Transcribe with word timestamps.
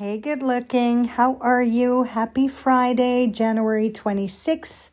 Hey, 0.00 0.16
good 0.16 0.40
looking. 0.42 1.04
How 1.04 1.36
are 1.42 1.62
you? 1.62 2.04
Happy 2.04 2.48
Friday, 2.48 3.26
January 3.26 3.90
26, 3.90 4.92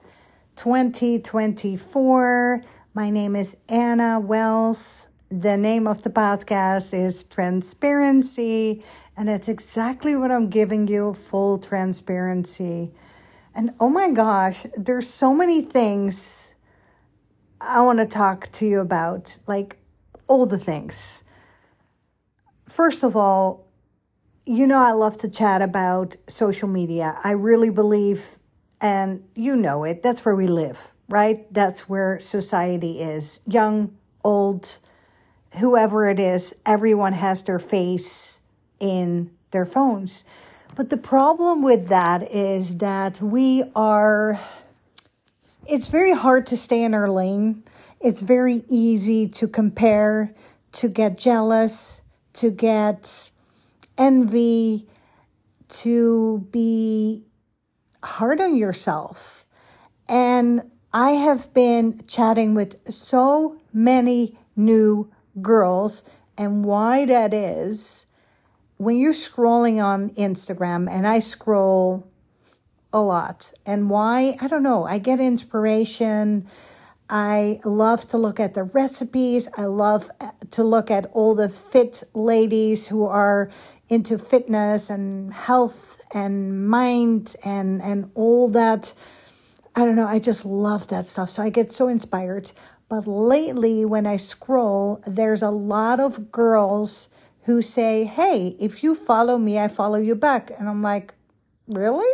2024. 0.57 2.61
My 2.93 3.09
name 3.09 3.37
is 3.37 3.55
Anna 3.69 4.19
Wells. 4.19 5.07
The 5.31 5.55
name 5.55 5.87
of 5.87 6.03
the 6.03 6.09
podcast 6.09 6.93
is 6.93 7.23
Transparency, 7.23 8.83
and 9.15 9.29
it's 9.29 9.47
exactly 9.47 10.17
what 10.17 10.29
I'm 10.29 10.49
giving 10.49 10.89
you 10.89 11.13
full 11.13 11.57
transparency. 11.57 12.91
And 13.55 13.73
oh 13.79 13.87
my 13.87 14.11
gosh, 14.11 14.65
there's 14.75 15.09
so 15.09 15.33
many 15.33 15.61
things 15.61 16.53
I 17.61 17.81
want 17.81 17.99
to 17.99 18.05
talk 18.05 18.51
to 18.51 18.67
you 18.67 18.81
about, 18.81 19.37
like 19.47 19.77
all 20.27 20.45
the 20.45 20.59
things. 20.59 21.23
First 22.65 23.05
of 23.05 23.15
all, 23.15 23.66
you 24.47 24.65
know, 24.65 24.79
I 24.79 24.93
love 24.93 25.17
to 25.17 25.29
chat 25.29 25.61
about 25.61 26.15
social 26.27 26.69
media. 26.69 27.19
I 27.23 27.31
really 27.31 27.69
believe, 27.69 28.39
and 28.79 29.23
you 29.35 29.55
know 29.55 29.83
it, 29.83 30.01
that's 30.01 30.23
where 30.23 30.35
we 30.35 30.47
live, 30.47 30.93
right? 31.09 31.51
That's 31.53 31.89
where 31.89 32.17
society 32.19 33.01
is. 33.01 33.41
Young, 33.45 33.97
old, 34.23 34.79
whoever 35.59 36.09
it 36.09 36.19
is, 36.19 36.55
everyone 36.65 37.13
has 37.13 37.43
their 37.43 37.59
face 37.59 38.41
in 38.79 39.31
their 39.51 39.65
phones. 39.65 40.23
But 40.75 40.89
the 40.89 40.97
problem 40.97 41.61
with 41.61 41.89
that 41.89 42.31
is 42.31 42.77
that 42.77 43.21
we 43.21 43.63
are, 43.75 44.39
it's 45.67 45.89
very 45.89 46.13
hard 46.13 46.45
to 46.47 46.57
stay 46.57 46.83
in 46.83 46.93
our 46.93 47.09
lane. 47.09 47.63
It's 47.99 48.21
very 48.21 48.63
easy 48.69 49.27
to 49.27 49.47
compare, 49.47 50.33
to 50.73 50.87
get 50.87 51.17
jealous, 51.17 52.01
to 52.33 52.49
get 52.49 53.31
envy, 53.97 54.87
to 55.69 56.47
be 56.51 57.23
hard 58.03 58.39
on 58.39 58.55
yourself. 58.55 59.45
And 60.07 60.71
I 60.93 61.11
have 61.11 61.53
been 61.53 61.99
chatting 62.07 62.55
with 62.55 62.75
so 62.91 63.57
many 63.73 64.37
new 64.55 65.11
girls, 65.41 66.03
and 66.37 66.63
why 66.63 67.05
that 67.05 67.33
is 67.33 68.07
when 68.77 68.95
you're 68.97 69.11
scrolling 69.11 69.83
on 69.83 70.11
Instagram, 70.11 70.89
and 70.89 71.07
I 71.07 71.19
scroll 71.19 72.07
a 72.93 73.01
lot, 73.01 73.51
and 73.65 73.89
why, 73.89 74.37
I 74.39 74.47
don't 74.47 74.63
know, 74.63 74.85
I 74.85 74.99
get 74.99 75.19
inspiration. 75.19 76.47
I 77.09 77.59
love 77.63 78.05
to 78.07 78.17
look 78.17 78.39
at 78.39 78.53
the 78.53 78.63
recipes. 78.63 79.47
I 79.55 79.65
love 79.65 80.09
uh, 80.19 80.31
to 80.51 80.63
look 80.63 80.91
at 80.91 81.05
all 81.13 81.35
the 81.35 81.49
fit 81.49 82.03
ladies 82.13 82.89
who 82.89 83.05
are 83.05 83.49
into 83.87 84.17
fitness 84.17 84.89
and 84.89 85.33
health 85.33 86.01
and 86.13 86.67
mind 86.67 87.35
and 87.45 87.81
and 87.81 88.11
all 88.13 88.49
that 88.49 88.93
I 89.75 89.85
don't 89.85 89.95
know, 89.95 90.07
I 90.07 90.19
just 90.19 90.43
love 90.45 90.87
that 90.87 91.05
stuff. 91.05 91.29
So 91.29 91.43
I 91.43 91.49
get 91.49 91.71
so 91.71 91.87
inspired. 91.87 92.51
But 92.89 93.05
lately 93.05 93.85
when 93.85 94.07
I 94.07 94.17
scroll, 94.17 95.01
there's 95.05 95.43
a 95.43 95.51
lot 95.51 95.99
of 95.99 96.31
girls 96.31 97.09
who 97.45 97.61
say, 97.61 98.03
"Hey, 98.03 98.55
if 98.59 98.83
you 98.83 98.95
follow 98.95 99.37
me, 99.37 99.59
I 99.59 99.67
follow 99.67 99.99
you 99.99 100.15
back." 100.15 100.51
And 100.57 100.67
I'm 100.67 100.81
like, 100.81 101.13
"Really? 101.67 102.11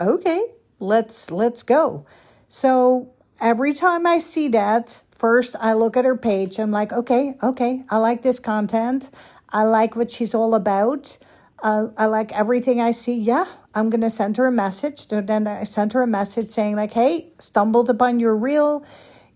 Okay. 0.00 0.42
Let's 0.80 1.30
let's 1.30 1.62
go." 1.62 2.04
So 2.48 3.12
every 3.40 3.72
time 3.72 4.06
I 4.06 4.18
see 4.18 4.48
that, 4.48 5.02
first 5.10 5.56
I 5.60 5.72
look 5.72 5.96
at 5.96 6.04
her 6.04 6.16
page. 6.16 6.58
I'm 6.58 6.70
like, 6.70 6.92
okay, 6.92 7.34
okay, 7.42 7.84
I 7.90 7.98
like 7.98 8.22
this 8.22 8.38
content. 8.38 9.10
I 9.50 9.64
like 9.64 9.96
what 9.96 10.10
she's 10.10 10.34
all 10.34 10.54
about. 10.54 11.18
Uh, 11.62 11.88
I 11.96 12.06
like 12.06 12.32
everything 12.32 12.80
I 12.80 12.92
see. 12.92 13.18
Yeah, 13.18 13.46
I'm 13.74 13.90
going 13.90 14.02
to 14.02 14.10
send 14.10 14.36
her 14.36 14.46
a 14.46 14.52
message. 14.52 15.08
Then 15.08 15.46
I 15.46 15.64
sent 15.64 15.92
her 15.92 16.02
a 16.02 16.06
message 16.06 16.50
saying, 16.50 16.76
like, 16.76 16.92
hey, 16.92 17.32
stumbled 17.38 17.90
upon 17.90 18.20
your 18.20 18.36
reel. 18.36 18.84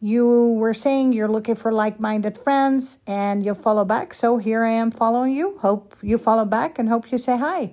You 0.00 0.54
were 0.54 0.74
saying 0.74 1.12
you're 1.12 1.28
looking 1.28 1.54
for 1.54 1.70
like 1.70 2.00
minded 2.00 2.36
friends 2.36 2.98
and 3.06 3.44
you'll 3.44 3.54
follow 3.54 3.84
back. 3.84 4.14
So 4.14 4.38
here 4.38 4.64
I 4.64 4.72
am 4.72 4.90
following 4.90 5.32
you. 5.32 5.58
Hope 5.58 5.94
you 6.02 6.18
follow 6.18 6.44
back 6.44 6.78
and 6.78 6.88
hope 6.88 7.12
you 7.12 7.18
say 7.18 7.38
hi. 7.38 7.72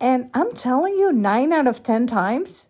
And 0.00 0.30
I'm 0.34 0.50
telling 0.52 0.94
you, 0.94 1.12
nine 1.12 1.52
out 1.52 1.68
of 1.68 1.82
10 1.84 2.08
times, 2.08 2.69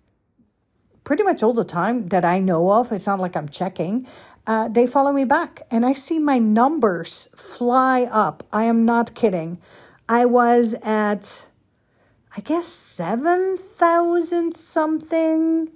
pretty 1.11 1.25
much 1.25 1.43
all 1.43 1.53
the 1.53 1.65
time 1.65 2.07
that 2.07 2.25
I 2.25 2.39
know 2.39 2.71
of, 2.71 2.93
it's 2.93 3.09
not 3.09 3.19
like 3.19 3.35
I'm 3.35 3.49
checking, 3.49 4.07
uh, 4.47 4.69
they 4.69 4.87
follow 4.87 5.11
me 5.11 5.25
back 5.25 5.63
and 5.69 5.85
I 5.85 5.93
see 5.93 6.21
my 6.21 6.39
numbers 6.39 7.29
fly 7.35 8.05
up. 8.13 8.45
I 8.53 8.63
am 8.63 8.85
not 8.85 9.13
kidding. 9.17 9.59
I 10.09 10.25
was 10.25 10.75
at, 10.85 11.49
I 12.37 12.41
guess, 12.43 12.67
7,000 12.67 14.55
something. 14.55 15.73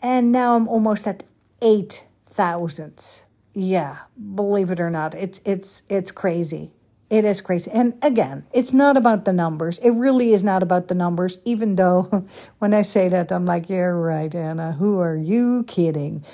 And 0.00 0.30
now 0.30 0.54
I'm 0.54 0.68
almost 0.68 1.08
at 1.08 1.24
8,000. 1.60 3.24
Yeah, 3.54 3.96
believe 4.36 4.70
it 4.70 4.78
or 4.78 4.88
not, 4.88 5.16
it's, 5.16 5.40
it's, 5.44 5.82
it's 5.88 6.12
crazy. 6.12 6.70
It 7.08 7.24
is 7.24 7.40
crazy. 7.40 7.70
And 7.72 7.94
again, 8.02 8.44
it's 8.52 8.72
not 8.72 8.96
about 8.96 9.24
the 9.24 9.32
numbers. 9.32 9.78
It 9.78 9.90
really 9.90 10.32
is 10.32 10.42
not 10.42 10.62
about 10.62 10.88
the 10.88 10.94
numbers, 10.94 11.38
even 11.44 11.76
though 11.76 12.02
when 12.58 12.74
I 12.74 12.82
say 12.82 13.08
that, 13.08 13.30
I'm 13.30 13.46
like, 13.46 13.70
yeah, 13.70 13.94
right, 13.94 14.34
Anna. 14.34 14.72
Who 14.72 14.98
are 14.98 15.16
you 15.16 15.64
kidding? 15.68 16.24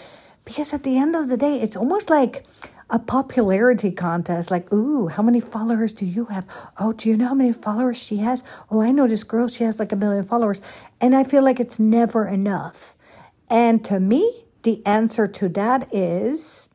Because 0.44 0.72
at 0.72 0.82
the 0.82 0.98
end 0.98 1.14
of 1.14 1.28
the 1.28 1.36
day, 1.36 1.60
it's 1.60 1.76
almost 1.76 2.08
like 2.08 2.46
a 2.88 2.98
popularity 2.98 3.92
contest. 3.92 4.50
Like, 4.50 4.72
ooh, 4.72 5.08
how 5.08 5.22
many 5.22 5.40
followers 5.40 5.92
do 5.92 6.06
you 6.06 6.24
have? 6.26 6.46
Oh, 6.80 6.92
do 6.94 7.10
you 7.10 7.18
know 7.18 7.28
how 7.28 7.34
many 7.34 7.52
followers 7.52 8.02
she 8.02 8.16
has? 8.18 8.42
Oh, 8.70 8.80
I 8.82 8.92
know 8.92 9.06
this 9.06 9.24
girl, 9.24 9.48
she 9.48 9.64
has 9.64 9.78
like 9.78 9.92
a 9.92 9.96
million 9.96 10.24
followers. 10.24 10.62
And 11.00 11.14
I 11.14 11.24
feel 11.24 11.44
like 11.44 11.60
it's 11.60 11.78
never 11.78 12.26
enough. 12.26 12.96
And 13.50 13.84
to 13.84 14.00
me, 14.00 14.44
the 14.62 14.84
answer 14.86 15.26
to 15.26 15.48
that 15.50 15.88
is 15.92 16.70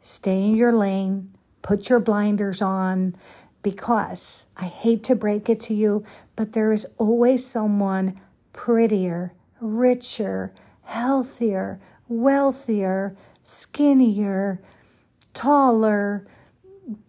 stay 0.00 0.42
in 0.42 0.56
your 0.56 0.72
lane, 0.72 1.35
put 1.66 1.90
your 1.90 1.98
blinders 1.98 2.62
on, 2.62 3.16
because 3.62 4.46
I 4.56 4.66
hate 4.66 5.02
to 5.04 5.16
break 5.16 5.48
it 5.48 5.58
to 5.62 5.74
you, 5.74 6.04
but 6.36 6.52
there 6.52 6.72
is 6.72 6.86
always 6.96 7.44
someone 7.44 8.20
prettier, 8.52 9.32
richer, 9.60 10.52
healthier, 10.84 11.80
wealthier, 12.08 13.16
skinnier, 13.42 14.60
taller, 15.34 16.24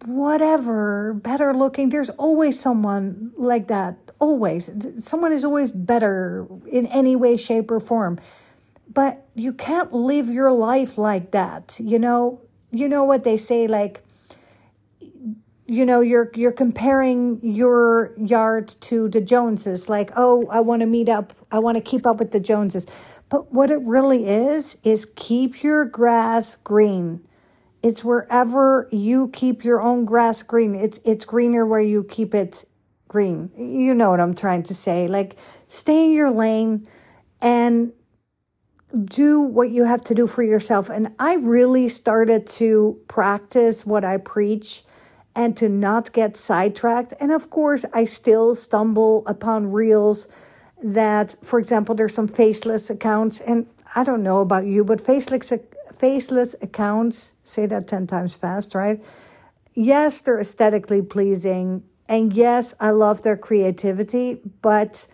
whatever, 0.04 1.14
better 1.14 1.54
looking. 1.54 1.90
There's 1.90 2.10
always 2.10 2.58
someone 2.58 3.32
like 3.36 3.68
that. 3.68 3.96
Always. 4.18 4.68
Someone 4.98 5.30
is 5.30 5.44
always 5.44 5.70
better 5.70 6.48
in 6.66 6.86
any 6.86 7.14
way, 7.14 7.36
shape, 7.36 7.70
or 7.70 7.78
form. 7.78 8.18
But 8.92 9.24
you 9.36 9.52
can't 9.52 9.92
live 9.92 10.26
your 10.26 10.50
life 10.50 10.98
like 10.98 11.30
that. 11.30 11.76
You 11.78 12.00
know, 12.00 12.40
you 12.72 12.88
know 12.88 13.04
what 13.04 13.22
they 13.22 13.36
say, 13.36 13.68
like, 13.68 14.02
you 15.70 15.84
know 15.84 16.00
you're 16.00 16.30
you're 16.34 16.50
comparing 16.50 17.38
your 17.42 18.12
yard 18.16 18.68
to 18.80 19.08
the 19.10 19.20
joneses 19.20 19.88
like 19.88 20.10
oh 20.16 20.46
i 20.50 20.58
want 20.58 20.80
to 20.80 20.86
meet 20.86 21.08
up 21.08 21.34
i 21.52 21.58
want 21.58 21.76
to 21.76 21.82
keep 21.82 22.06
up 22.06 22.18
with 22.18 22.32
the 22.32 22.40
joneses 22.40 22.86
but 23.28 23.52
what 23.52 23.70
it 23.70 23.80
really 23.84 24.26
is, 24.26 24.78
is 24.82 25.06
keep 25.16 25.62
your 25.62 25.84
grass 25.84 26.56
green. 26.56 27.26
It's 27.82 28.04
wherever 28.04 28.88
you 28.90 29.28
keep 29.28 29.64
your 29.64 29.80
own 29.80 30.04
grass 30.04 30.42
green. 30.42 30.74
It's, 30.74 30.98
it's 31.04 31.24
greener 31.24 31.66
where 31.66 31.80
you 31.80 32.04
keep 32.04 32.34
it 32.34 32.64
green. 33.06 33.50
You 33.56 33.94
know 33.94 34.10
what 34.10 34.20
I'm 34.20 34.34
trying 34.34 34.62
to 34.64 34.74
say. 34.74 35.08
Like 35.08 35.38
stay 35.66 36.06
in 36.06 36.12
your 36.12 36.30
lane 36.30 36.88
and 37.40 37.92
do 39.04 39.42
what 39.42 39.70
you 39.70 39.84
have 39.84 40.00
to 40.02 40.14
do 40.14 40.26
for 40.26 40.42
yourself. 40.42 40.88
And 40.88 41.14
I 41.18 41.34
really 41.34 41.88
started 41.88 42.46
to 42.46 42.98
practice 43.06 43.84
what 43.84 44.04
I 44.04 44.16
preach 44.16 44.82
and 45.38 45.56
to 45.56 45.68
not 45.68 46.12
get 46.12 46.36
sidetracked. 46.36 47.14
And 47.20 47.30
of 47.30 47.48
course, 47.48 47.84
I 47.94 48.04
still 48.04 48.56
stumble 48.56 49.22
upon 49.24 49.70
reels 49.70 50.26
that, 50.82 51.36
for 51.42 51.60
example, 51.60 51.94
there's 51.94 52.12
some 52.12 52.26
faceless 52.26 52.90
accounts, 52.90 53.40
and 53.40 53.68
I 53.94 54.02
don't 54.02 54.24
know 54.24 54.40
about 54.40 54.66
you, 54.66 54.84
but 54.84 55.00
faceless 55.00 55.52
faceless 55.94 56.54
accounts 56.60 57.36
say 57.44 57.66
that 57.66 57.86
ten 57.86 58.06
times 58.06 58.34
fast, 58.34 58.74
right? 58.74 59.02
Yes, 59.74 60.20
they're 60.20 60.40
aesthetically 60.40 61.02
pleasing, 61.02 61.84
and 62.08 62.32
yes, 62.32 62.74
I 62.80 62.90
love 62.90 63.22
their 63.22 63.36
creativity, 63.36 64.40
but 64.60 65.06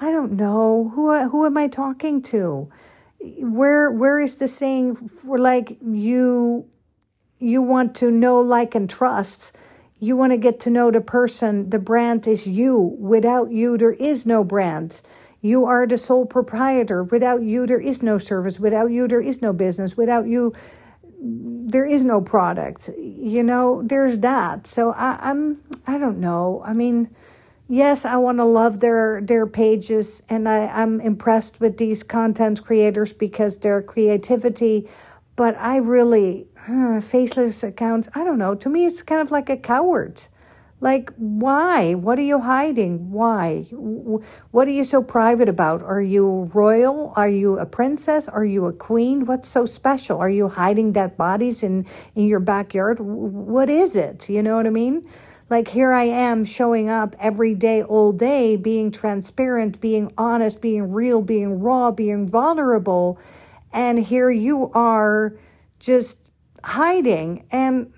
I 0.00 0.12
don't 0.12 0.32
know 0.32 0.92
who 0.94 1.28
who 1.28 1.46
am 1.46 1.58
I 1.58 1.66
talking 1.66 2.22
to? 2.34 2.70
Where 3.40 3.90
where 3.90 4.20
is 4.20 4.36
the 4.36 4.46
saying 4.46 4.94
for 4.94 5.36
like 5.36 5.78
you 5.82 6.68
you 7.38 7.62
want 7.62 7.94
to 7.96 8.10
know, 8.10 8.40
like, 8.40 8.74
and 8.74 8.88
trust? 8.88 9.56
You 10.00 10.16
want 10.16 10.32
to 10.32 10.38
get 10.38 10.60
to 10.60 10.70
know 10.70 10.90
the 10.90 11.00
person. 11.00 11.70
The 11.70 11.78
brand 11.78 12.26
is 12.26 12.46
you. 12.46 12.96
Without 12.98 13.50
you, 13.50 13.78
there 13.78 13.92
is 13.92 14.26
no 14.26 14.44
brand. 14.44 15.00
You 15.40 15.64
are 15.64 15.86
the 15.86 15.98
sole 15.98 16.26
proprietor. 16.26 17.02
Without 17.04 17.42
you, 17.42 17.66
there 17.66 17.80
is 17.80 18.02
no 18.02 18.18
service. 18.18 18.58
Without 18.58 18.90
you, 18.90 19.06
there 19.06 19.20
is 19.20 19.42
no 19.42 19.52
business. 19.52 19.96
Without 19.96 20.26
you, 20.26 20.54
there 21.20 21.86
is 21.86 22.04
no 22.04 22.20
product. 22.20 22.90
You 22.98 23.42
know, 23.42 23.82
there's 23.82 24.20
that. 24.20 24.66
So 24.66 24.92
I, 24.92 25.18
I'm, 25.20 25.56
I 25.86 25.98
don't 25.98 26.18
know. 26.18 26.62
I 26.64 26.72
mean, 26.72 27.10
yes, 27.68 28.04
I 28.04 28.16
want 28.16 28.38
to 28.38 28.44
love 28.44 28.80
their 28.80 29.20
their 29.20 29.46
pages, 29.46 30.22
and 30.28 30.48
I, 30.48 30.66
I'm 30.66 31.00
impressed 31.00 31.60
with 31.60 31.78
these 31.78 32.02
content 32.02 32.62
creators 32.62 33.12
because 33.12 33.58
their 33.58 33.82
creativity. 33.82 34.88
But 35.36 35.56
I 35.56 35.78
really 35.78 36.46
uh, 36.68 37.00
faceless 37.00 37.62
accounts. 37.62 38.08
I 38.14 38.24
don't 38.24 38.38
know. 38.38 38.54
To 38.54 38.68
me, 38.68 38.86
it's 38.86 39.02
kind 39.02 39.20
of 39.20 39.30
like 39.30 39.48
a 39.48 39.56
coward. 39.56 40.22
Like, 40.80 41.10
why? 41.16 41.94
What 41.94 42.18
are 42.18 42.22
you 42.22 42.40
hiding? 42.40 43.10
Why? 43.10 43.62
What 44.50 44.68
are 44.68 44.72
you 44.72 44.84
so 44.84 45.02
private 45.02 45.48
about? 45.48 45.82
Are 45.82 46.02
you 46.02 46.50
royal? 46.52 47.12
Are 47.16 47.28
you 47.28 47.58
a 47.58 47.64
princess? 47.64 48.28
Are 48.28 48.44
you 48.44 48.66
a 48.66 48.72
queen? 48.72 49.24
What's 49.24 49.48
so 49.48 49.64
special? 49.64 50.18
Are 50.18 50.28
you 50.28 50.48
hiding 50.48 50.92
dead 50.92 51.16
bodies 51.16 51.62
in, 51.62 51.86
in 52.14 52.26
your 52.26 52.40
backyard? 52.40 52.98
What 53.00 53.70
is 53.70 53.96
it? 53.96 54.28
You 54.28 54.42
know 54.42 54.56
what 54.56 54.66
I 54.66 54.70
mean? 54.70 55.08
Like, 55.48 55.68
here 55.68 55.92
I 55.92 56.04
am 56.04 56.44
showing 56.44 56.90
up 56.90 57.14
every 57.18 57.54
day, 57.54 57.82
all 57.82 58.12
day, 58.12 58.56
being 58.56 58.90
transparent, 58.90 59.80
being 59.80 60.12
honest, 60.18 60.60
being 60.60 60.92
real, 60.92 61.22
being 61.22 61.60
raw, 61.60 61.92
being 61.92 62.28
vulnerable. 62.28 63.18
And 63.72 63.98
here 63.98 64.30
you 64.30 64.70
are 64.72 65.34
just 65.78 66.23
hiding. 66.64 67.46
And 67.50 67.92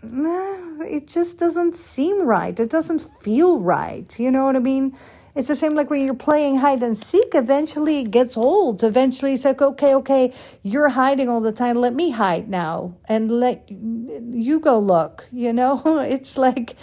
it 0.80 1.08
just 1.08 1.38
doesn't 1.38 1.74
seem 1.74 2.26
right. 2.26 2.58
It 2.58 2.70
doesn't 2.70 3.00
feel 3.00 3.60
right. 3.60 4.18
You 4.18 4.30
know 4.30 4.44
what 4.44 4.56
I 4.56 4.60
mean? 4.60 4.96
It's 5.34 5.48
the 5.48 5.54
same 5.54 5.74
like 5.74 5.90
when 5.90 6.02
you're 6.02 6.14
playing 6.14 6.58
hide 6.58 6.82
and 6.82 6.96
seek. 6.96 7.34
Eventually 7.34 8.00
it 8.00 8.10
gets 8.10 8.36
old. 8.36 8.82
Eventually 8.82 9.34
it's 9.34 9.44
like, 9.44 9.60
okay, 9.60 9.94
okay, 9.94 10.32
you're 10.62 10.88
hiding 10.88 11.28
all 11.28 11.42
the 11.42 11.52
time. 11.52 11.76
Let 11.76 11.94
me 11.94 12.10
hide 12.10 12.48
now 12.48 12.96
and 13.06 13.30
let 13.30 13.68
you 13.68 14.60
go 14.60 14.78
look. 14.78 15.26
You 15.30 15.52
know, 15.52 15.82
it's 16.08 16.38
like, 16.38 16.74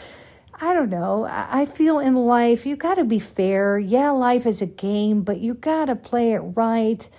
I 0.61 0.71
don't 0.73 0.91
know. 0.91 1.25
I 1.27 1.65
feel 1.65 1.97
in 1.97 2.13
life, 2.13 2.65
you 2.67 2.75
got 2.75 2.95
to 2.95 3.03
be 3.03 3.19
fair. 3.19 3.79
Yeah, 3.79 4.11
life 4.11 4.45
is 4.45 4.61
a 4.61 4.67
game, 4.67 5.23
but 5.23 5.39
you 5.39 5.55
got 5.55 5.85
to 5.85 5.95
play 5.95 6.33
it 6.33 6.39
right. 6.39 7.09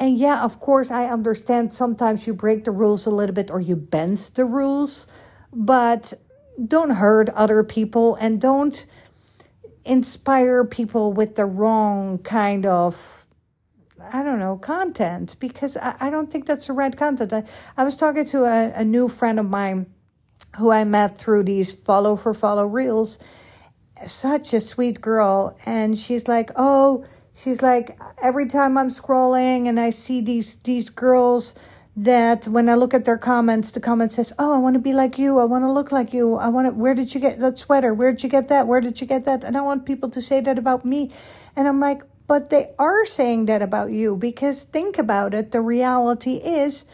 And 0.00 0.18
yeah, 0.18 0.42
of 0.42 0.58
course, 0.58 0.90
I 0.90 1.04
understand 1.04 1.72
sometimes 1.72 2.26
you 2.26 2.34
break 2.34 2.64
the 2.64 2.70
rules 2.72 3.06
a 3.06 3.10
little 3.10 3.34
bit 3.34 3.50
or 3.50 3.60
you 3.60 3.76
bend 3.76 4.16
the 4.34 4.46
rules 4.46 5.06
but 5.52 6.14
don't 6.66 6.90
hurt 6.90 7.28
other 7.30 7.62
people 7.62 8.16
and 8.16 8.40
don't 8.40 8.86
inspire 9.84 10.64
people 10.64 11.12
with 11.12 11.36
the 11.36 11.44
wrong 11.44 12.18
kind 12.18 12.66
of 12.66 13.26
I 14.12 14.22
don't 14.22 14.38
know, 14.38 14.56
content 14.56 15.36
because 15.40 15.76
I, 15.76 15.94
I 16.00 16.10
don't 16.10 16.32
think 16.32 16.46
that's 16.46 16.68
the 16.68 16.72
right 16.72 16.96
content. 16.96 17.34
I, 17.34 17.44
I 17.76 17.84
was 17.84 17.98
talking 17.98 18.24
to 18.26 18.44
a, 18.44 18.72
a 18.76 18.84
new 18.84 19.08
friend 19.08 19.38
of 19.38 19.50
mine 19.50 19.92
who 20.56 20.70
I 20.70 20.84
met 20.84 21.18
through 21.18 21.44
these 21.44 21.72
follow 21.72 22.16
for 22.16 22.32
follow 22.32 22.66
reels. 22.66 23.18
Such 24.06 24.54
a 24.54 24.60
sweet 24.60 25.02
girl. 25.02 25.54
And 25.66 25.98
she's 25.98 26.26
like, 26.26 26.50
oh, 26.56 27.04
she's 27.42 27.62
like, 27.62 27.98
every 28.22 28.46
time 28.46 28.76
I'm 28.76 28.88
scrolling 28.88 29.66
and 29.66 29.80
I 29.80 29.90
see 29.90 30.20
these 30.20 30.56
these 30.56 30.90
girls 30.90 31.54
that 31.96 32.46
when 32.46 32.68
I 32.68 32.74
look 32.74 32.94
at 32.94 33.04
their 33.04 33.18
comments, 33.18 33.72
the 33.72 33.80
comment 33.80 34.12
says, 34.12 34.32
"Oh, 34.38 34.54
I 34.54 34.58
want 34.58 34.74
to 34.74 34.80
be 34.80 34.92
like 34.92 35.18
you. 35.18 35.38
I 35.38 35.44
want 35.44 35.64
to 35.64 35.72
look 35.72 35.90
like 35.90 36.12
you. 36.12 36.36
I 36.36 36.48
want 36.48 36.66
to. 36.68 36.72
Where 36.72 36.94
did 36.94 37.14
you 37.14 37.20
get 37.20 37.38
that 37.38 37.58
sweater? 37.58 37.92
Where 37.92 38.12
did 38.12 38.22
you 38.22 38.28
get 38.28 38.48
that? 38.48 38.66
Where 38.66 38.80
did 38.80 39.00
you 39.00 39.06
get 39.06 39.24
that?" 39.24 39.44
And 39.44 39.56
I 39.56 39.60
want 39.62 39.86
people 39.86 40.08
to 40.10 40.22
say 40.22 40.40
that 40.40 40.58
about 40.58 40.84
me, 40.84 41.10
and 41.56 41.66
I'm 41.66 41.80
like, 41.80 42.02
but 42.26 42.50
they 42.50 42.70
are 42.78 43.04
saying 43.04 43.46
that 43.46 43.60
about 43.60 43.90
you 43.90 44.16
because 44.16 44.62
think 44.62 44.98
about 44.98 45.34
it. 45.34 45.50
The 45.50 45.60
reality 45.60 46.36
is, 46.36 46.86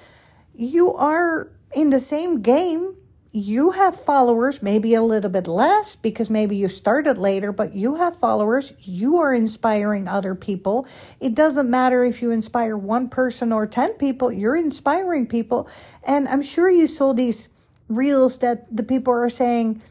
you 0.55 0.95
are 0.95 1.51
in 1.75 1.91
the 1.91 1.99
same 1.99 2.41
game 2.41 2.96
you 3.37 3.73
have 3.73 3.95
followers, 3.95 4.63
maybe 4.63 4.95
a 4.95 5.03
little 5.03 5.29
bit 5.29 5.47
less 5.47 5.95
because 5.95 6.31
maybe 6.31 6.57
you 6.57 6.69
started 6.69 7.19
later, 7.19 7.53
but 7.53 7.75
you 7.75 7.97
have 7.97 8.17
followers. 8.17 8.73
You 8.81 9.19
are 9.19 9.35
inspiring 9.35 10.09
other 10.09 10.35
people. 10.35 10.87
It 11.21 11.35
doesn't 11.35 11.69
matter 11.69 12.03
if 12.03 12.23
you 12.23 12.31
inspire 12.31 12.79
one 12.79 13.11
person 13.11 13.53
or 13.53 13.67
10 13.67 13.95
people, 13.95 14.33
you're 14.33 14.57
inspiring 14.57 15.27
people. 15.27 15.69
And 16.07 16.27
I'm 16.29 16.41
sure 16.41 16.71
you 16.71 16.87
saw 16.87 17.13
these 17.13 17.51
reels 17.89 18.39
that 18.39 18.75
the 18.75 18.83
people 18.83 19.13
are 19.13 19.29
saying, 19.29 19.83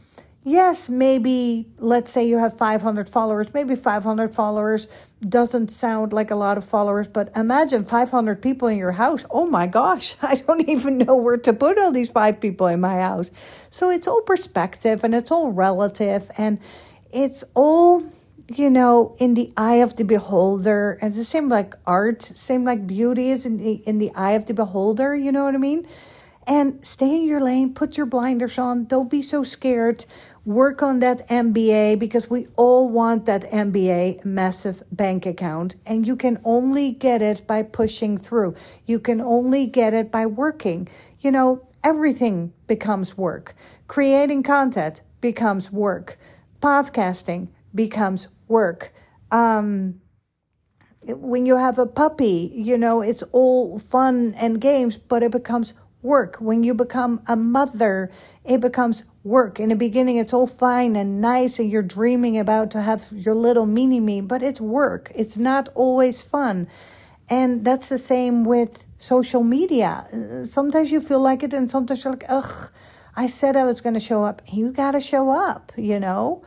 yes, 0.43 0.89
maybe 0.89 1.67
let's 1.77 2.11
say 2.11 2.27
you 2.27 2.39
have 2.39 2.57
500 2.57 3.07
followers, 3.07 3.53
maybe 3.53 3.75
500 3.75 4.33
followers 4.33 4.87
doesn't 5.27 5.69
sound 5.69 6.13
like 6.13 6.31
a 6.31 6.35
lot 6.35 6.57
of 6.57 6.63
followers, 6.63 7.07
but 7.07 7.31
imagine 7.35 7.83
500 7.83 8.41
people 8.41 8.67
in 8.67 8.77
your 8.77 8.93
house. 8.93 9.25
Oh 9.29 9.45
my 9.45 9.67
gosh, 9.67 10.15
I 10.21 10.35
don't 10.35 10.67
even 10.69 10.99
know 10.99 11.15
where 11.15 11.37
to 11.37 11.53
put 11.53 11.77
all 11.77 11.91
these 11.91 12.11
five 12.11 12.39
people 12.39 12.67
in 12.67 12.81
my 12.81 12.97
house. 12.97 13.31
So 13.69 13.89
it's 13.89 14.07
all 14.07 14.21
perspective 14.21 15.03
and 15.03 15.15
it's 15.15 15.31
all 15.31 15.51
relative 15.51 16.29
and 16.37 16.59
it's 17.11 17.43
all 17.53 18.03
you 18.47 18.69
know 18.69 19.15
in 19.17 19.33
the 19.33 19.51
eye 19.57 19.75
of 19.75 19.95
the 19.95 20.03
beholder 20.03 20.99
and 21.01 21.13
the 21.13 21.23
same 21.23 21.49
like 21.49 21.73
art 21.87 22.21
same 22.21 22.63
like 22.63 22.85
beauty 22.85 23.31
is 23.31 23.45
in 23.45 23.57
the, 23.57 23.73
in 23.87 23.97
the 23.97 24.11
eye 24.13 24.31
of 24.31 24.45
the 24.45 24.53
beholder 24.53 25.15
you 25.15 25.31
know 25.31 25.45
what 25.45 25.55
i 25.55 25.57
mean 25.57 25.87
and 26.45 26.85
stay 26.85 27.15
in 27.15 27.25
your 27.25 27.41
lane 27.41 27.73
put 27.73 27.97
your 27.97 28.05
blinders 28.05 28.59
on 28.59 28.85
don't 28.85 29.09
be 29.09 29.21
so 29.21 29.41
scared 29.41 30.05
work 30.45 30.83
on 30.83 30.99
that 30.99 31.27
MBA 31.27 31.97
because 31.97 32.29
we 32.29 32.45
all 32.55 32.87
want 32.87 33.25
that 33.25 33.51
MBA 33.51 34.23
massive 34.23 34.83
bank 34.91 35.25
account 35.25 35.75
and 35.85 36.05
you 36.05 36.15
can 36.15 36.39
only 36.43 36.91
get 36.91 37.21
it 37.21 37.47
by 37.47 37.63
pushing 37.63 38.17
through. 38.17 38.53
You 38.85 38.99
can 38.99 39.19
only 39.19 39.65
get 39.65 39.93
it 39.93 40.11
by 40.11 40.27
working. 40.27 40.87
You 41.19 41.31
know, 41.31 41.67
everything 41.83 42.53
becomes 42.67 43.17
work. 43.17 43.55
Creating 43.87 44.43
content 44.43 45.01
becomes 45.19 45.71
work. 45.71 46.17
Podcasting 46.61 47.47
becomes 47.73 48.27
work. 48.47 48.93
Um, 49.31 50.01
when 51.07 51.45
you 51.45 51.57
have 51.57 51.77
a 51.77 51.85
puppy, 51.85 52.51
you 52.53 52.77
know, 52.77 53.01
it's 53.01 53.23
all 53.31 53.77
fun 53.79 54.33
and 54.37 54.61
games, 54.61 54.97
but 54.97 55.23
it 55.23 55.31
becomes 55.31 55.73
work. 56.05 56.37
When 56.39 56.63
you 56.63 56.73
become 56.73 57.21
a 57.27 57.35
mother, 57.35 58.09
it 58.45 58.61
becomes 58.61 59.03
work. 59.23 59.59
In 59.59 59.69
the 59.69 59.75
beginning, 59.75 60.17
it's 60.17 60.33
all 60.33 60.47
fine 60.47 60.95
and 60.95 61.19
nice, 61.19 61.59
and 61.59 61.69
you're 61.69 61.81
dreaming 61.81 62.37
about 62.37 62.71
to 62.71 62.81
have 62.81 63.11
your 63.11 63.35
little 63.35 63.65
mini 63.65 63.99
me, 63.99 64.21
but 64.21 64.41
it's 64.41 64.61
work. 64.61 65.11
It's 65.15 65.37
not 65.37 65.67
always 65.75 66.21
fun. 66.21 66.67
And 67.27 67.65
that's 67.65 67.89
the 67.89 67.97
same 67.97 68.43
with 68.43 68.85
social 68.97 69.43
media. 69.43 70.05
Sometimes 70.43 70.91
you 70.91 71.01
feel 71.01 71.19
like 71.19 71.41
it, 71.41 71.53
and 71.53 71.69
sometimes 71.69 72.03
you're 72.03 72.13
like, 72.13 72.25
ugh, 72.29 72.71
I 73.15 73.25
said 73.25 73.55
I 73.55 73.63
was 73.63 73.81
going 73.81 73.95
to 73.95 73.99
show 73.99 74.23
up. 74.23 74.43
You 74.51 74.71
got 74.71 74.91
to 74.91 74.99
show 75.01 75.31
up, 75.31 75.71
you 75.75 75.99
know? 75.99 76.43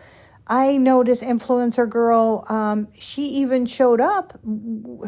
I 0.49 0.79
this 1.03 1.23
influencer 1.23 1.89
girl, 1.89 2.45
um, 2.49 2.89
she 2.99 3.23
even 3.25 3.67
showed 3.67 4.01
up. 4.01 4.39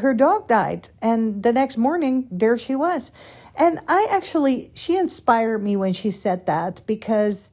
Her 0.01 0.13
dog 0.13 0.49
died. 0.49 0.91
And 1.01 1.43
the 1.43 1.53
next 1.53 1.79
morning, 1.79 2.29
there 2.31 2.59
she 2.59 2.77
was. 2.77 3.13
And 3.59 3.79
I 3.89 4.07
actually, 4.11 4.71
she 4.75 4.97
inspired 4.97 5.63
me 5.63 5.77
when 5.77 5.93
she 5.93 6.11
said 6.11 6.47
that 6.47 6.83
because 6.87 7.53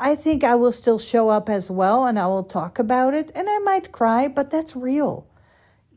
I 0.00 0.14
think 0.14 0.44
I 0.44 0.54
will 0.54 0.72
still 0.72 0.98
show 0.98 1.28
up 1.28 1.48
as 1.48 1.70
well 1.70 2.04
and 2.04 2.18
I 2.18 2.26
will 2.26 2.44
talk 2.44 2.78
about 2.78 3.14
it 3.14 3.32
and 3.34 3.48
I 3.48 3.58
might 3.58 3.92
cry, 3.92 4.28
but 4.28 4.50
that's 4.50 4.76
real. 4.76 5.26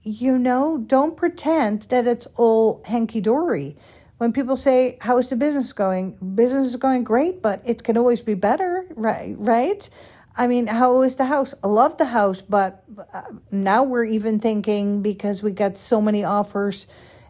You 0.03 0.39
know, 0.39 0.79
don't 0.79 1.15
pretend 1.15 1.84
that 1.84 2.07
it's 2.07 2.27
all 2.36 2.81
hanky 2.86 3.22
dory. 3.22 3.75
When 4.22 4.34
people 4.34 4.56
say, 4.56 5.00
How 5.01 5.18
is 5.18 5.30
the 5.30 5.36
business 5.36 5.74
going? 5.74 6.12
Business 6.36 6.66
is 6.66 6.75
going 6.75 7.04
great, 7.04 7.42
but 7.42 7.60
it 7.66 7.84
can 7.84 7.98
always 7.98 8.22
be 8.22 8.36
better, 8.36 8.86
right? 8.92 9.34
Right? 9.36 9.90
I 10.38 10.46
mean, 10.46 10.68
how 10.68 11.01
is 11.01 11.16
the 11.16 11.25
house? 11.25 11.56
I 11.63 11.68
love 11.68 11.98
the 11.98 12.06
house, 12.06 12.44
but 12.44 12.84
uh, 13.12 13.24
now 13.50 13.84
we're 13.84 14.06
even 14.06 14.40
thinking 14.40 15.01
because 15.01 15.42
we 15.42 15.51
got 15.51 15.75
so 15.75 16.00
many 16.04 16.24
offers 16.24 16.86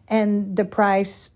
and 0.10 0.58
the 0.58 0.66
price 0.66 1.30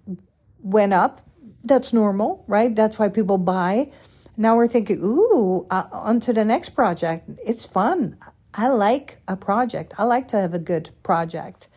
went 0.62 0.92
up. 0.92 1.22
That's 1.64 1.94
normal, 1.94 2.44
right? 2.48 2.76
That's 2.76 3.00
why 3.00 3.08
people 3.08 3.38
buy. 3.38 3.94
Now 4.36 4.58
we're 4.58 4.68
thinking, 4.68 5.00
ooh, 5.02 5.68
uh, 5.72 5.88
on 5.90 6.20
to 6.28 6.34
the 6.34 6.44
next 6.44 6.72
project. 6.72 7.30
It's 7.46 7.66
fun. 7.66 8.18
I 8.54 8.68
like 8.68 9.22
a 9.26 9.38
project. 9.38 9.94
I 9.98 10.04
like 10.04 10.28
to 10.30 10.38
have 10.38 10.54
a 10.54 10.60
good 10.60 10.90
project. 11.02 11.70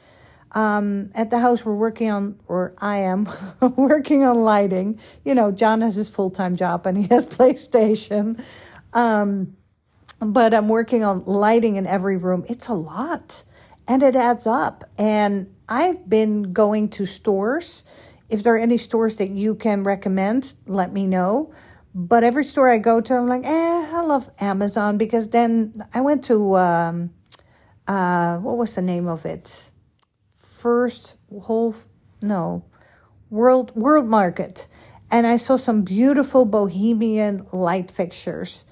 Um, 0.52 1.10
at 1.14 1.30
the 1.30 1.38
house, 1.38 1.64
we're 1.64 1.74
working 1.74 2.10
on, 2.10 2.40
or 2.46 2.74
I 2.78 2.98
am 2.98 3.28
working 3.76 4.24
on 4.24 4.36
lighting. 4.36 4.98
You 5.24 5.34
know, 5.34 5.52
John 5.52 5.80
has 5.82 5.94
his 5.94 6.08
full 6.08 6.30
time 6.30 6.56
job 6.56 6.86
and 6.86 6.96
he 6.96 7.06
has 7.08 7.26
PlayStation. 7.38 8.42
Um, 8.92 9.56
but 10.20 10.54
I'm 10.54 10.68
working 10.68 11.04
on 11.04 11.24
lighting 11.24 11.76
in 11.76 11.86
every 11.86 12.16
room. 12.16 12.44
It's 12.48 12.68
a 12.68 12.74
lot 12.74 13.44
and 13.88 14.02
it 14.02 14.16
adds 14.16 14.46
up. 14.46 14.84
And 14.98 15.54
I've 15.68 16.08
been 16.08 16.52
going 16.52 16.88
to 16.90 17.06
stores. 17.06 17.84
If 18.28 18.42
there 18.42 18.54
are 18.54 18.58
any 18.58 18.76
stores 18.76 19.16
that 19.16 19.30
you 19.30 19.54
can 19.54 19.82
recommend, 19.82 20.54
let 20.66 20.92
me 20.92 21.06
know. 21.06 21.52
But 21.94 22.22
every 22.22 22.44
store 22.44 22.68
I 22.68 22.78
go 22.78 23.00
to, 23.00 23.14
I'm 23.14 23.26
like, 23.26 23.44
eh, 23.44 23.88
I 23.92 24.02
love 24.02 24.28
Amazon 24.40 24.98
because 24.98 25.30
then 25.30 25.74
I 25.94 26.00
went 26.00 26.22
to, 26.24 26.56
um, 26.56 27.10
uh, 27.86 28.38
what 28.38 28.56
was 28.58 28.74
the 28.74 28.82
name 28.82 29.08
of 29.08 29.24
it? 29.24 29.70
First 30.58 31.18
whole, 31.42 31.76
no, 32.20 32.64
World 33.30 33.70
World 33.76 34.08
Market, 34.08 34.66
and 35.08 35.24
I 35.24 35.36
saw 35.36 35.54
some 35.54 35.82
beautiful 35.82 36.46
bohemian 36.46 37.46
light 37.52 37.92
fixtures, 37.92 38.64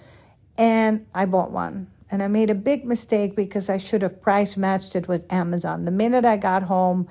and 0.59 1.07
I 1.15 1.27
bought 1.27 1.53
one. 1.53 1.87
And 2.11 2.25
I 2.25 2.27
made 2.27 2.51
a 2.51 2.57
big 2.57 2.85
mistake 2.85 3.37
because 3.37 3.71
I 3.71 3.79
should 3.79 4.03
have 4.03 4.21
price 4.21 4.57
matched 4.57 4.97
it 4.97 5.07
with 5.07 5.33
Amazon. 5.33 5.85
The 5.85 5.93
minute 5.93 6.25
I 6.25 6.37
got 6.37 6.65
home, 6.65 7.07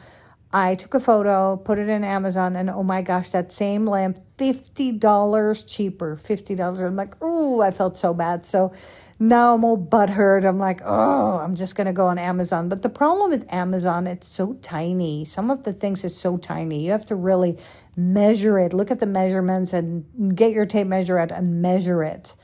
I 0.51 0.75
took 0.75 0.93
a 0.93 0.99
photo, 0.99 1.55
put 1.55 1.79
it 1.79 1.87
in 1.87 2.03
Amazon, 2.03 2.57
and 2.57 2.69
oh 2.69 2.83
my 2.83 3.01
gosh, 3.01 3.29
that 3.29 3.53
same 3.53 3.85
lamp, 3.85 4.17
$50 4.17 5.65
cheaper. 5.65 6.17
$50. 6.17 6.85
I'm 6.85 6.97
like, 6.97 7.15
oh, 7.21 7.61
I 7.61 7.71
felt 7.71 7.97
so 7.97 8.13
bad. 8.13 8.45
So 8.45 8.73
now 9.17 9.55
I'm 9.55 9.63
all 9.63 9.77
butthurt. 9.77 10.43
I'm 10.45 10.59
like, 10.59 10.81
oh, 10.83 11.39
I'm 11.39 11.55
just 11.55 11.75
going 11.75 11.87
to 11.87 11.93
go 11.93 12.07
on 12.07 12.17
Amazon. 12.17 12.67
But 12.67 12.81
the 12.81 12.89
problem 12.89 13.29
with 13.29 13.51
Amazon, 13.51 14.07
it's 14.07 14.27
so 14.27 14.55
tiny. 14.55 15.23
Some 15.23 15.49
of 15.49 15.63
the 15.63 15.73
things 15.73 16.03
is 16.03 16.15
so 16.17 16.37
tiny. 16.37 16.85
You 16.85 16.91
have 16.91 17.05
to 17.05 17.15
really 17.15 17.57
measure 17.95 18.59
it. 18.59 18.73
Look 18.73 18.91
at 18.91 18.99
the 18.99 19.05
measurements 19.05 19.73
and 19.73 20.35
get 20.35 20.51
your 20.51 20.65
tape 20.65 20.87
measure 20.87 21.17
out 21.17 21.31
and 21.31 21.61
measure 21.61 22.03
it. 22.03 22.35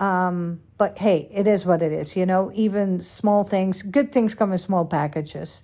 Um, 0.00 0.62
but 0.78 0.98
hey, 0.98 1.28
it 1.30 1.46
is 1.46 1.64
what 1.66 1.82
it 1.82 1.92
is. 1.92 2.16
You 2.16 2.26
know, 2.26 2.50
even 2.54 3.00
small 3.00 3.44
things, 3.44 3.82
good 3.82 4.12
things 4.12 4.34
come 4.34 4.50
in 4.50 4.58
small 4.58 4.86
packages. 4.86 5.62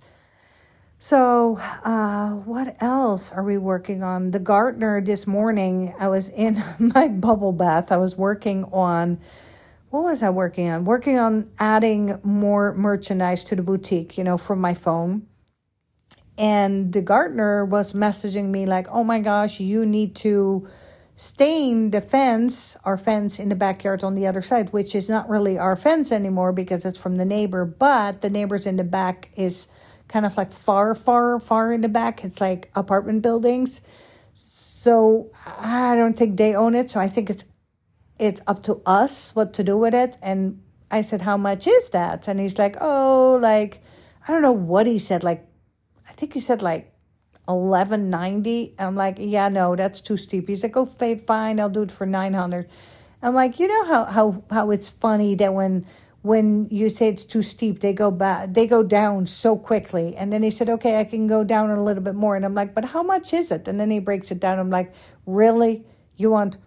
So, 0.98 1.58
uh, 1.84 2.30
what 2.30 2.76
else 2.80 3.30
are 3.30 3.42
we 3.42 3.58
working 3.58 4.02
on? 4.02 4.30
The 4.30 4.38
gardener 4.38 5.00
this 5.00 5.26
morning, 5.26 5.94
I 5.98 6.08
was 6.08 6.28
in 6.28 6.62
my 6.78 7.08
bubble 7.08 7.52
bath. 7.52 7.92
I 7.92 7.96
was 7.96 8.16
working 8.16 8.64
on, 8.72 9.18
what 9.96 10.10
was 10.10 10.22
I 10.22 10.28
working 10.28 10.68
on? 10.68 10.84
Working 10.84 11.18
on 11.18 11.50
adding 11.58 12.20
more 12.22 12.74
merchandise 12.74 13.42
to 13.44 13.56
the 13.56 13.62
boutique, 13.62 14.18
you 14.18 14.24
know, 14.24 14.36
from 14.36 14.60
my 14.60 14.74
phone. 14.74 15.26
And 16.36 16.92
the 16.92 17.00
gardener 17.00 17.64
was 17.64 17.94
messaging 17.94 18.50
me 18.50 18.66
like, 18.66 18.86
oh 18.90 19.02
my 19.02 19.22
gosh, 19.22 19.58
you 19.58 19.86
need 19.86 20.14
to 20.16 20.68
stain 21.14 21.92
the 21.92 22.02
fence, 22.02 22.76
our 22.84 22.98
fence 22.98 23.38
in 23.38 23.48
the 23.48 23.54
backyard 23.54 24.04
on 24.04 24.14
the 24.14 24.26
other 24.26 24.42
side, 24.42 24.70
which 24.70 24.94
is 24.94 25.08
not 25.08 25.30
really 25.30 25.56
our 25.56 25.76
fence 25.76 26.12
anymore 26.12 26.52
because 26.52 26.84
it's 26.84 27.00
from 27.00 27.16
the 27.16 27.24
neighbor, 27.24 27.64
but 27.64 28.20
the 28.20 28.28
neighbors 28.28 28.66
in 28.66 28.76
the 28.76 28.84
back 28.84 29.30
is 29.34 29.66
kind 30.08 30.26
of 30.26 30.36
like 30.36 30.52
far, 30.52 30.94
far, 30.94 31.40
far 31.40 31.72
in 31.72 31.80
the 31.80 31.88
back. 31.88 32.22
It's 32.22 32.38
like 32.38 32.70
apartment 32.74 33.22
buildings. 33.22 33.80
So 34.34 35.30
I 35.58 35.96
don't 35.96 36.18
think 36.18 36.36
they 36.36 36.54
own 36.54 36.74
it. 36.74 36.90
So 36.90 37.00
I 37.00 37.08
think 37.08 37.30
it's 37.30 37.46
it's 38.18 38.40
up 38.46 38.62
to 38.64 38.80
us 38.86 39.34
what 39.34 39.52
to 39.54 39.64
do 39.64 39.76
with 39.76 39.94
it. 39.94 40.16
And 40.22 40.62
I 40.90 41.00
said, 41.00 41.22
How 41.22 41.36
much 41.36 41.66
is 41.66 41.90
that? 41.90 42.28
And 42.28 42.40
he's 42.40 42.58
like, 42.58 42.76
Oh, 42.80 43.38
like 43.40 43.82
I 44.26 44.32
don't 44.32 44.42
know 44.42 44.52
what 44.52 44.86
he 44.86 44.98
said, 44.98 45.22
like 45.22 45.46
I 46.08 46.12
think 46.12 46.34
he 46.34 46.40
said 46.40 46.62
like 46.62 46.92
eleven 47.48 48.10
ninety. 48.10 48.74
I'm 48.78 48.96
like, 48.96 49.16
yeah, 49.18 49.48
no, 49.48 49.76
that's 49.76 50.00
too 50.00 50.16
steep. 50.16 50.48
He's 50.48 50.62
like, 50.62 50.76
oh, 50.76 50.86
fine, 50.86 51.60
I'll 51.60 51.70
do 51.70 51.82
it 51.82 51.92
for 51.92 52.06
nine 52.06 52.34
hundred. 52.34 52.68
I'm 53.22 53.34
like, 53.34 53.58
you 53.58 53.68
know 53.68 53.84
how 53.86 54.04
how 54.06 54.44
how 54.50 54.70
it's 54.70 54.90
funny 54.90 55.34
that 55.36 55.54
when 55.54 55.86
when 56.22 56.66
you 56.70 56.88
say 56.88 57.08
it's 57.08 57.24
too 57.24 57.42
steep, 57.42 57.78
they 57.78 57.92
go 57.92 58.10
back, 58.10 58.52
they 58.52 58.66
go 58.66 58.82
down 58.82 59.26
so 59.26 59.56
quickly. 59.56 60.16
And 60.16 60.32
then 60.32 60.42
he 60.42 60.50
said, 60.50 60.68
okay, 60.68 60.98
I 60.98 61.04
can 61.04 61.28
go 61.28 61.44
down 61.44 61.70
a 61.70 61.82
little 61.82 62.02
bit 62.02 62.16
more. 62.16 62.34
And 62.34 62.44
I'm 62.44 62.54
like, 62.54 62.74
but 62.74 62.86
how 62.86 63.04
much 63.04 63.32
is 63.32 63.52
it? 63.52 63.68
And 63.68 63.78
then 63.78 63.92
he 63.92 64.00
breaks 64.00 64.32
it 64.32 64.40
down. 64.40 64.58
I'm 64.58 64.70
like, 64.70 64.92
really? 65.24 65.86
You 66.16 66.32
want 66.32 66.58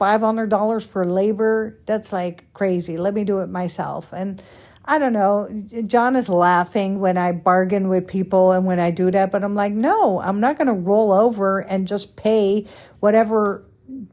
$500 0.00 0.90
for 0.90 1.06
labor? 1.06 1.78
That's 1.86 2.12
like 2.12 2.52
crazy. 2.52 2.96
Let 2.96 3.14
me 3.14 3.24
do 3.24 3.40
it 3.40 3.48
myself. 3.48 4.12
And 4.12 4.42
I 4.84 4.98
don't 4.98 5.14
know. 5.14 5.48
John 5.86 6.14
is 6.14 6.28
laughing 6.28 7.00
when 7.00 7.16
I 7.16 7.32
bargain 7.32 7.88
with 7.88 8.06
people 8.06 8.52
and 8.52 8.66
when 8.66 8.78
I 8.78 8.90
do 8.90 9.10
that, 9.10 9.32
but 9.32 9.42
I'm 9.42 9.54
like, 9.54 9.72
no, 9.72 10.20
I'm 10.20 10.40
not 10.40 10.58
going 10.58 10.68
to 10.68 10.74
roll 10.74 11.12
over 11.12 11.60
and 11.60 11.88
just 11.88 12.16
pay 12.16 12.66
whatever 13.00 13.64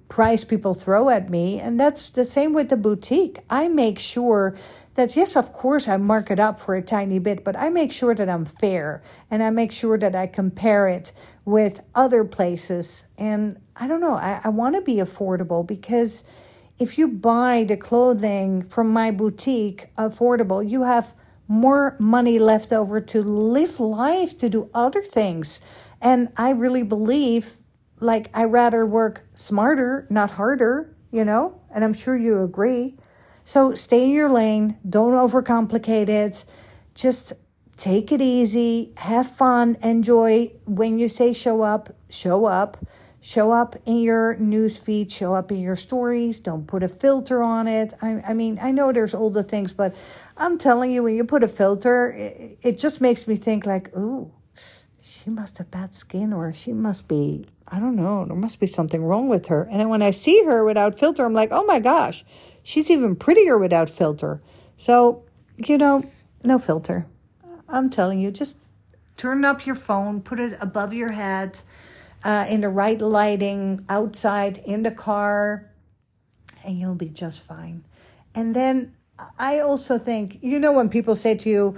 price 0.07 0.45
people 0.45 0.73
throw 0.73 1.09
at 1.09 1.29
me. 1.29 1.59
And 1.59 1.79
that's 1.79 2.09
the 2.09 2.25
same 2.25 2.53
with 2.53 2.69
the 2.69 2.77
boutique. 2.77 3.39
I 3.49 3.67
make 3.67 3.99
sure 3.99 4.55
that, 4.95 5.15
yes, 5.15 5.35
of 5.35 5.53
course, 5.53 5.87
I 5.87 5.97
mark 5.97 6.31
it 6.31 6.39
up 6.39 6.59
for 6.59 6.75
a 6.75 6.81
tiny 6.81 7.19
bit, 7.19 7.43
but 7.43 7.55
I 7.55 7.69
make 7.69 7.91
sure 7.91 8.13
that 8.15 8.29
I'm 8.29 8.45
fair 8.45 9.01
and 9.29 9.41
I 9.43 9.49
make 9.49 9.71
sure 9.71 9.97
that 9.97 10.15
I 10.15 10.27
compare 10.27 10.87
it 10.87 11.13
with 11.45 11.83
other 11.95 12.23
places. 12.23 13.07
And 13.17 13.59
I 13.81 13.87
don't 13.87 13.99
know, 13.99 14.13
I, 14.13 14.39
I 14.43 14.49
want 14.49 14.75
to 14.75 14.81
be 14.81 14.97
affordable 14.97 15.65
because 15.65 16.23
if 16.77 16.99
you 16.99 17.07
buy 17.07 17.65
the 17.67 17.75
clothing 17.75 18.61
from 18.61 18.91
my 18.91 19.09
boutique 19.09 19.87
affordable, 19.95 20.67
you 20.67 20.83
have 20.83 21.15
more 21.47 21.95
money 21.99 22.37
left 22.37 22.71
over 22.71 23.01
to 23.01 23.23
live 23.23 23.79
life, 23.79 24.37
to 24.37 24.49
do 24.49 24.69
other 24.75 25.01
things. 25.01 25.61
And 25.99 26.29
I 26.37 26.51
really 26.51 26.83
believe 26.83 27.53
like 27.99 28.29
I 28.35 28.43
rather 28.43 28.85
work 28.85 29.25
smarter, 29.33 30.05
not 30.11 30.29
harder, 30.31 30.95
you 31.11 31.25
know, 31.25 31.59
and 31.73 31.83
I'm 31.83 31.95
sure 31.95 32.15
you 32.15 32.43
agree. 32.43 32.97
So 33.43 33.73
stay 33.73 34.03
in 34.03 34.11
your 34.11 34.29
lane, 34.29 34.77
don't 34.87 35.13
overcomplicate 35.13 36.07
it. 36.07 36.45
Just 36.93 37.33
take 37.81 38.11
it 38.11 38.21
easy, 38.21 38.93
have 38.97 39.27
fun, 39.27 39.75
enjoy. 39.81 40.51
When 40.65 40.99
you 40.99 41.09
say 41.09 41.33
show 41.33 41.63
up, 41.63 41.89
show 42.09 42.45
up. 42.45 42.77
Show 43.23 43.51
up 43.51 43.75
in 43.85 43.97
your 43.97 44.35
news 44.37 44.79
feed, 44.79 45.11
show 45.11 45.35
up 45.35 45.51
in 45.51 45.59
your 45.59 45.75
stories. 45.75 46.39
Don't 46.39 46.65
put 46.65 46.81
a 46.81 46.89
filter 46.89 47.43
on 47.43 47.67
it. 47.67 47.93
I, 48.01 48.21
I 48.29 48.33
mean, 48.33 48.57
I 48.59 48.71
know 48.71 48.91
there's 48.91 49.13
all 49.13 49.29
the 49.29 49.43
things, 49.43 49.73
but 49.73 49.95
I'm 50.37 50.57
telling 50.57 50.91
you, 50.91 51.03
when 51.03 51.15
you 51.15 51.23
put 51.23 51.43
a 51.43 51.47
filter, 51.47 52.11
it, 52.17 52.57
it 52.63 52.77
just 52.79 52.99
makes 52.99 53.27
me 53.27 53.35
think 53.35 53.67
like, 53.67 53.95
ooh, 53.95 54.31
she 54.99 55.29
must 55.29 55.59
have 55.59 55.69
bad 55.69 55.93
skin 55.93 56.33
or 56.33 56.51
she 56.51 56.73
must 56.73 57.07
be 57.07 57.45
I 57.73 57.79
don't 57.79 57.95
know, 57.95 58.25
there 58.25 58.35
must 58.35 58.59
be 58.59 58.67
something 58.67 59.01
wrong 59.01 59.29
with 59.29 59.47
her. 59.47 59.63
And 59.63 59.79
then 59.79 59.87
when 59.87 60.01
I 60.01 60.11
see 60.11 60.43
her 60.43 60.65
without 60.65 60.99
filter, 60.99 61.23
I'm 61.23 61.33
like, 61.33 61.49
oh 61.51 61.63
my 61.63 61.79
gosh, 61.79 62.25
she's 62.63 62.91
even 62.91 63.15
prettier 63.15 63.57
without 63.57 63.89
filter. 63.89 64.41
So, 64.75 65.23
you 65.55 65.77
know, 65.77 66.03
no 66.43 66.59
filter. 66.59 67.05
I'm 67.71 67.89
telling 67.89 68.19
you, 68.19 68.31
just 68.31 68.59
turn 69.17 69.45
up 69.45 69.65
your 69.65 69.75
phone, 69.75 70.21
put 70.21 70.39
it 70.39 70.57
above 70.59 70.93
your 70.93 71.11
head, 71.11 71.59
uh, 72.23 72.45
in 72.49 72.61
the 72.61 72.69
right 72.69 72.99
lighting, 72.99 73.85
outside, 73.89 74.59
in 74.59 74.83
the 74.83 74.91
car, 74.91 75.71
and 76.63 76.77
you'll 76.77 76.95
be 76.95 77.09
just 77.09 77.41
fine. 77.43 77.83
And 78.35 78.55
then 78.55 78.95
I 79.37 79.59
also 79.59 79.97
think, 79.97 80.37
you 80.41 80.59
know, 80.59 80.73
when 80.73 80.89
people 80.89 81.15
say 81.15 81.35
to 81.37 81.49
you, 81.49 81.77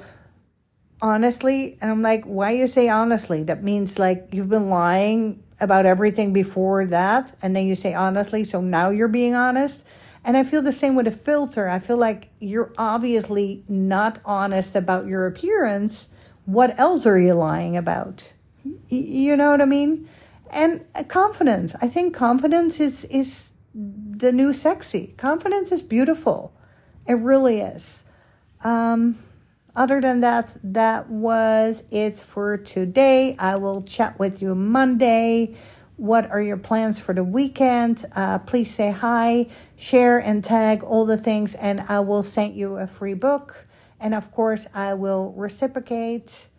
honestly, 1.02 1.78
and 1.82 1.92
I'm 1.92 2.02
like, 2.02 2.24
why 2.26 2.52
you 2.52 2.68
say 2.68 2.90
honestly? 2.90 3.44
That 3.44 3.64
means 3.64 4.00
like 4.00 4.28
you've 4.32 4.50
been 4.50 4.70
lying 4.70 5.44
about 5.60 5.86
everything 5.86 6.34
before 6.34 6.86
that 6.86 7.34
and 7.42 7.56
then 7.56 7.66
you 7.66 7.76
say 7.76 7.94
honestly 7.94 8.44
so 8.44 8.62
now 8.62 8.90
you're 8.90 9.08
being 9.08 9.36
honest 9.36 9.88
and 10.24 10.38
i 10.38 10.44
feel 10.44 10.62
the 10.62 10.72
same 10.72 10.96
with 10.96 11.08
a 11.08 11.12
filter. 11.12 11.68
I 11.68 11.80
feel 11.80 11.98
like 11.98 12.30
you're 12.40 12.74
obviously 12.78 13.64
not 13.68 14.20
honest 14.26 14.76
about 14.76 15.06
your 15.08 15.26
appearance. 15.26 16.10
What 16.46 16.78
else 16.80 17.06
are 17.06 17.20
you 17.20 17.34
lying 17.34 17.78
about? 17.78 18.34
You 18.90 19.36
know 19.36 19.52
what 19.52 19.62
i 19.62 19.66
mean? 19.66 20.08
And 20.52 20.86
confidence. 21.08 21.76
I 21.82 21.88
think 21.88 22.14
confidence 22.16 22.80
is 22.80 23.06
is 23.06 23.54
the 23.74 24.32
new 24.32 24.54
sexy. 24.54 25.16
Confidence 25.18 25.72
is 25.72 25.82
beautiful. 25.82 26.54
It 27.08 27.16
really 27.16 27.60
is. 27.60 28.06
Um 28.64 29.18
other 29.76 30.00
than 30.00 30.22
that, 30.22 30.56
that 30.64 31.10
was 31.10 31.84
it 31.90 32.20
for 32.20 32.58
today. 32.58 33.36
I 33.40 33.56
will 33.56 33.82
chat 33.82 34.20
with 34.20 34.42
you 34.42 34.54
Monday. 34.54 35.56
What 36.04 36.30
are 36.32 36.42
your 36.42 36.58
plans 36.58 37.00
for 37.00 37.14
the 37.14 37.24
weekend? 37.24 38.04
Uh, 38.14 38.38
please 38.40 38.70
say 38.70 38.92
hi, 38.92 39.48
share, 39.78 40.20
and 40.20 40.44
tag 40.44 40.84
all 40.84 41.06
the 41.06 41.16
things, 41.16 41.56
and 41.56 41.80
I 41.80 42.02
will 42.02 42.24
send 42.24 42.56
you 42.56 42.76
a 42.76 42.88
free 42.88 43.14
book. 43.14 43.66
And 44.02 44.14
of 44.14 44.30
course, 44.30 44.68
I 44.76 44.96
will 44.96 45.32
reciprocate. 45.38 46.50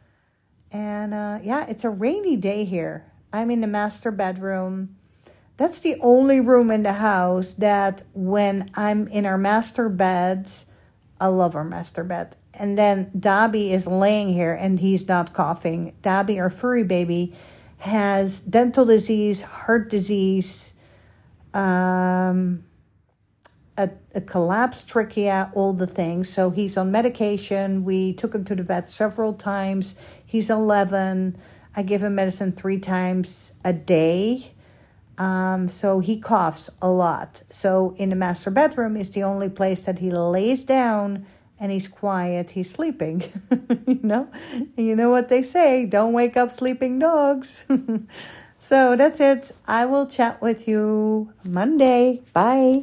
And 0.72 1.12
uh, 1.12 1.40
yeah, 1.42 1.66
it's 1.68 1.84
a 1.84 1.90
rainy 1.90 2.38
day 2.38 2.64
here. 2.64 3.04
I'm 3.34 3.50
in 3.50 3.60
the 3.60 3.66
master 3.66 4.10
bedroom. 4.10 4.96
That's 5.58 5.78
the 5.78 5.96
only 6.00 6.40
room 6.40 6.70
in 6.70 6.82
the 6.82 6.94
house 6.94 7.52
that 7.52 8.00
when 8.14 8.70
I'm 8.74 9.08
in 9.08 9.26
our 9.26 9.36
master 9.36 9.90
beds, 9.90 10.64
I 11.20 11.26
love 11.26 11.54
our 11.54 11.64
master 11.64 12.02
bed. 12.02 12.36
And 12.58 12.78
then 12.78 13.10
Dobby 13.20 13.74
is 13.74 13.86
laying 13.86 14.32
here 14.32 14.54
and 14.54 14.78
he's 14.78 15.06
not 15.06 15.34
coughing. 15.34 15.94
Dobby, 16.00 16.40
our 16.40 16.48
furry 16.48 16.82
baby, 16.82 17.34
has 17.84 18.40
dental 18.40 18.86
disease, 18.86 19.42
heart 19.42 19.90
disease, 19.90 20.72
um, 21.52 22.64
a, 23.76 23.90
a 24.14 24.22
collapsed 24.22 24.88
trachea, 24.88 25.50
all 25.52 25.74
the 25.74 25.86
things. 25.86 26.30
So 26.30 26.48
he's 26.48 26.78
on 26.78 26.90
medication. 26.90 27.84
We 27.84 28.14
took 28.14 28.34
him 28.34 28.42
to 28.46 28.54
the 28.54 28.62
vet 28.62 28.88
several 28.88 29.34
times. 29.34 30.00
He's 30.24 30.48
11. 30.48 31.36
I 31.76 31.82
give 31.82 32.02
him 32.02 32.14
medicine 32.14 32.52
three 32.52 32.78
times 32.78 33.52
a 33.66 33.74
day. 33.74 34.52
Um, 35.18 35.68
so 35.68 36.00
he 36.00 36.18
coughs 36.18 36.70
a 36.80 36.88
lot. 36.88 37.42
So 37.50 37.94
in 37.98 38.08
the 38.08 38.16
master 38.16 38.50
bedroom 38.50 38.96
is 38.96 39.10
the 39.10 39.24
only 39.24 39.50
place 39.50 39.82
that 39.82 39.98
he 39.98 40.10
lays 40.10 40.64
down 40.64 41.26
and 41.60 41.70
he's 41.70 41.88
quiet, 41.88 42.52
he's 42.52 42.70
sleeping. 42.70 43.22
you 43.86 44.00
know, 44.02 44.28
you 44.76 44.96
know 44.96 45.10
what 45.10 45.28
they 45.28 45.42
say: 45.42 45.86
don't 45.86 46.12
wake 46.12 46.36
up 46.36 46.50
sleeping 46.50 46.98
dogs. 46.98 47.66
so 48.58 48.96
that's 48.96 49.20
it. 49.20 49.52
I 49.66 49.86
will 49.86 50.06
chat 50.06 50.40
with 50.42 50.66
you 50.68 51.32
Monday. 51.44 52.22
Bye. 52.32 52.82